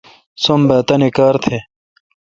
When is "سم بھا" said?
0.43-0.77